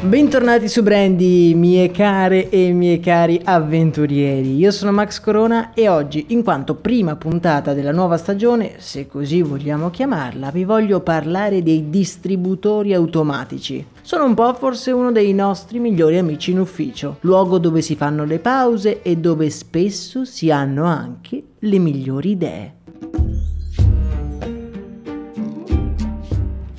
[0.00, 4.56] Bentornati su Brandy, mie care e miei cari avventurieri.
[4.56, 9.42] Io sono Max Corona e oggi, in quanto prima puntata della nuova stagione, se così
[9.42, 13.84] vogliamo chiamarla, vi voglio parlare dei distributori automatici.
[14.00, 18.24] Sono un po' forse uno dei nostri migliori amici in ufficio, luogo dove si fanno
[18.24, 22.77] le pause e dove spesso si hanno anche le migliori idee.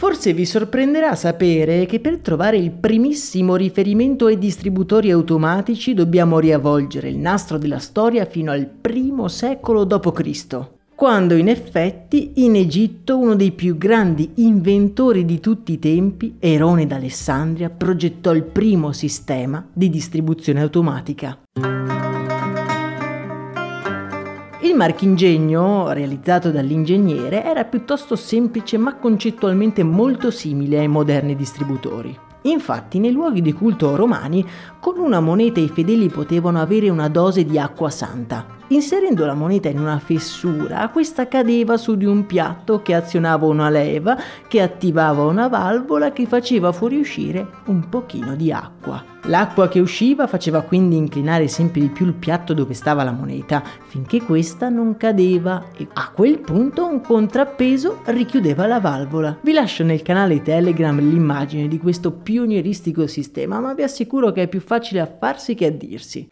[0.10, 7.10] Forse vi sorprenderà sapere che per trovare il primissimo riferimento ai distributori automatici dobbiamo riavvolgere
[7.10, 10.58] il nastro della storia fino al primo secolo d.C.,
[10.96, 16.88] quando in effetti in Egitto uno dei più grandi inventori di tutti i tempi, Erone
[16.88, 21.38] d'Alessandria, progettò il primo sistema di distribuzione automatica.
[24.70, 32.16] Il marchingegno, realizzato dall'ingegnere, era piuttosto semplice ma concettualmente molto simile ai moderni distributori.
[32.44, 34.46] Infatti, nei luoghi di culto romani,
[34.80, 38.59] con una moneta i fedeli potevano avere una dose di acqua santa.
[38.72, 43.68] Inserendo la moneta in una fessura, questa cadeva su di un piatto che azionava una
[43.68, 44.16] leva,
[44.48, 49.04] che attivava una valvola che faceva fuoriuscire un pochino di acqua.
[49.24, 53.64] L'acqua che usciva faceva quindi inclinare sempre di più il piatto dove stava la moneta,
[53.88, 59.40] finché questa non cadeva e a quel punto un contrappeso richiudeva la valvola.
[59.42, 64.48] Vi lascio nel canale Telegram l'immagine di questo pionieristico sistema, ma vi assicuro che è
[64.48, 66.30] più facile a farsi che a dirsi.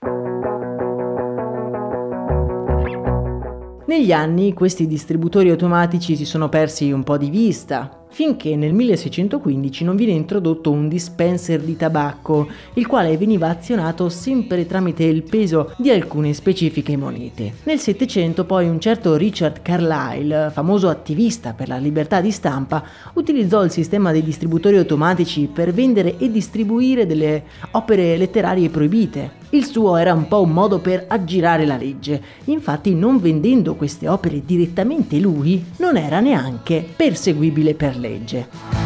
[3.87, 9.85] Negli anni questi distributori automatici si sono persi un po' di vista, finché nel 1615
[9.85, 15.71] non viene introdotto un dispenser di tabacco, il quale veniva azionato sempre tramite il peso
[15.77, 17.53] di alcune specifiche monete.
[17.63, 22.83] Nel Settecento poi un certo Richard Carlyle, famoso attivista per la libertà di stampa,
[23.13, 29.36] utilizzò il sistema dei distributori automatici per vendere e distribuire delle opere letterarie proibite.
[29.51, 34.09] Il suo era un po' un modo per aggirare la legge, infatti non vendendo queste
[34.09, 38.76] opere direttamente lui, non era neanche perseguibile per legge.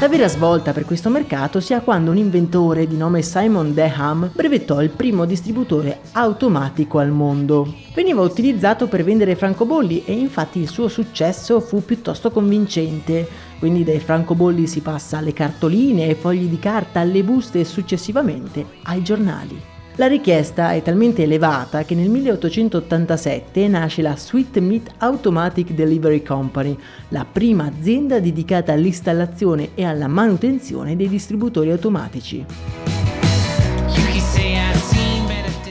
[0.00, 4.30] La vera svolta per questo mercato si ha quando un inventore di nome Simon Deham
[4.34, 7.72] brevettò il primo distributore automatico al mondo.
[7.94, 13.26] Veniva utilizzato per vendere francobolli e infatti il suo successo fu piuttosto convincente.
[13.58, 18.66] Quindi dai francobolli si passa alle cartoline, ai fogli di carta, alle buste e successivamente
[18.82, 19.73] ai giornali.
[19.96, 26.76] La richiesta è talmente elevata che nel 1887 nasce la Sweet Meat Automatic Delivery Company,
[27.10, 32.44] la prima azienda dedicata all'installazione e alla manutenzione dei distributori automatici.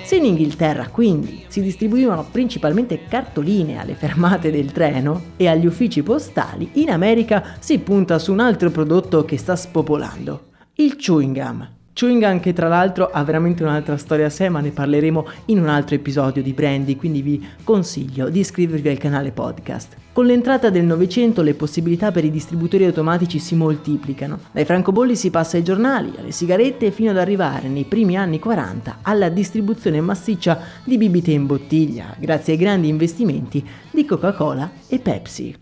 [0.05, 6.01] Se in Inghilterra quindi si distribuivano principalmente cartoline alle fermate del treno e agli uffici
[6.01, 10.43] postali, in America si punta su un altro prodotto che sta spopolando,
[10.75, 11.81] il chewing gum.
[11.93, 15.69] Chewing che tra l'altro ha veramente un'altra storia a sé, ma ne parleremo in un
[15.69, 19.95] altro episodio di Brandy, quindi vi consiglio di iscrivervi al canale podcast.
[20.11, 24.39] Con l'entrata del Novecento le possibilità per i distributori automatici si moltiplicano.
[24.51, 28.99] Dai francobolli si passa ai giornali, alle sigarette fino ad arrivare nei primi anni 40
[29.03, 35.55] alla distribuzione massiccia di bibite in bottiglia, grazie ai grandi investimenti di Coca-Cola e Pepsi.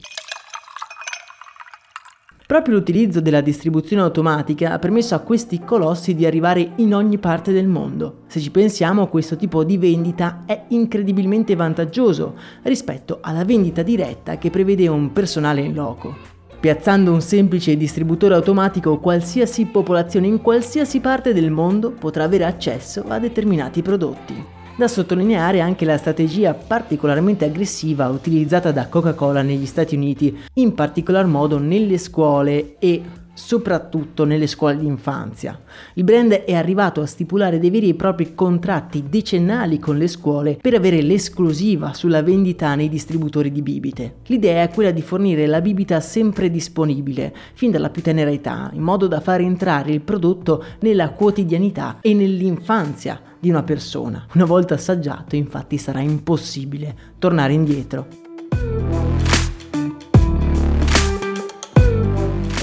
[2.52, 7.54] Proprio l'utilizzo della distribuzione automatica ha permesso a questi colossi di arrivare in ogni parte
[7.54, 8.24] del mondo.
[8.28, 14.50] Se ci pensiamo, questo tipo di vendita è incredibilmente vantaggioso rispetto alla vendita diretta che
[14.50, 16.14] prevede un personale in loco.
[16.60, 23.06] Piazzando un semplice distributore automatico, qualsiasi popolazione in qualsiasi parte del mondo potrà avere accesso
[23.08, 24.60] a determinati prodotti.
[24.78, 31.28] Da sottolineare anche la strategia particolarmente aggressiva utilizzata da Coca-Cola negli Stati Uniti, in particolar
[31.28, 33.02] modo nelle scuole e
[33.34, 35.60] soprattutto nelle scuole di infanzia.
[35.96, 40.58] Il brand è arrivato a stipulare dei veri e propri contratti decennali con le scuole
[40.60, 44.16] per avere l'esclusiva sulla vendita nei distributori di bibite.
[44.28, 48.82] L'idea è quella di fornire la bibita sempre disponibile, fin dalla più tenera età, in
[48.82, 54.26] modo da far entrare il prodotto nella quotidianità e nell'infanzia di una persona.
[54.36, 58.21] Una volta assaggiato, infatti, sarà impossibile tornare indietro.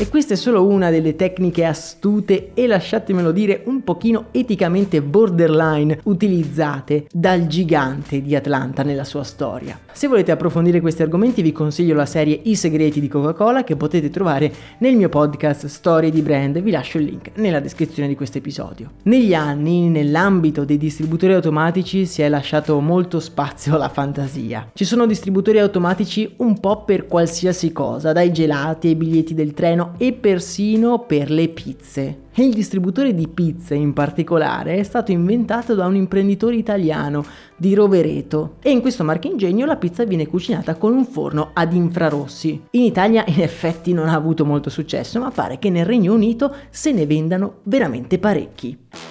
[0.00, 5.98] E questa è solo una delle tecniche astute e lasciatemelo dire un pochino eticamente borderline
[6.04, 9.76] utilizzate dal gigante di Atlanta nella sua storia.
[9.90, 14.08] Se volete approfondire questi argomenti vi consiglio la serie I segreti di Coca-Cola che potete
[14.08, 18.38] trovare nel mio podcast Storie di Brand, vi lascio il link nella descrizione di questo
[18.38, 18.92] episodio.
[19.02, 24.70] Negli anni, nell'ambito dei distributori automatici si è lasciato molto spazio alla fantasia.
[24.74, 29.86] Ci sono distributori automatici un po' per qualsiasi cosa, dai gelati ai biglietti del treno
[29.96, 32.26] e persino per le pizze.
[32.34, 37.24] E il distributore di pizze in particolare è stato inventato da un imprenditore italiano
[37.56, 42.60] di Rovereto e in questo marchingegno la pizza viene cucinata con un forno ad infrarossi.
[42.72, 46.54] In Italia in effetti non ha avuto molto successo, ma pare che nel Regno Unito
[46.70, 49.07] se ne vendano veramente parecchi.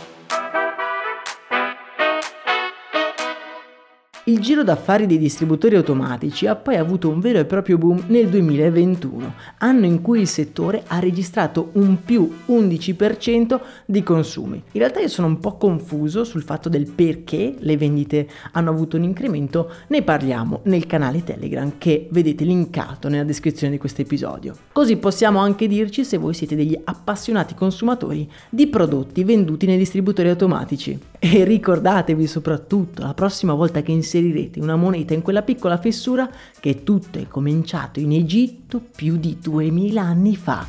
[4.29, 8.27] Il giro d'affari dei distributori automatici ha poi avuto un vero e proprio boom nel
[8.27, 14.61] 2021, anno in cui il settore ha registrato un più 11% di consumi.
[14.73, 18.97] In realtà io sono un po' confuso sul fatto del perché le vendite hanno avuto
[18.97, 24.57] un incremento, ne parliamo nel canale Telegram che vedete linkato nella descrizione di questo episodio.
[24.73, 30.27] Così possiamo anche dirci se voi siete degli appassionati consumatori di prodotti venduti nei distributori
[30.27, 30.99] automatici.
[31.19, 36.29] E ricordatevi soprattutto la prossima volta che inserirete una moneta in quella piccola fessura
[36.59, 40.65] che tutto è cominciato in Egitto più di 2000 anni fa.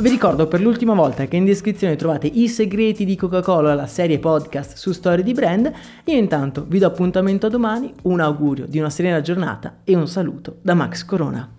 [0.00, 4.18] Vi ricordo per l'ultima volta che in descrizione trovate i segreti di Coca-Cola, la serie
[4.18, 5.70] podcast su storie di brand.
[6.04, 10.08] Io intanto vi do appuntamento a domani, un augurio di una serena giornata e un
[10.08, 11.58] saluto da Max Corona.